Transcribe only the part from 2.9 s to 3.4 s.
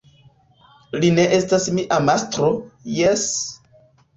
jes!